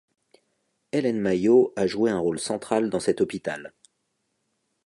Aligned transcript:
Helen 0.91 1.21
Mayo 1.21 1.73
a 1.75 1.85
joué 1.85 2.09
un 2.09 2.17
rôle 2.17 2.39
central 2.39 2.89
dans 2.89 2.99
cet 2.99 3.21
hôpital. 3.21 3.71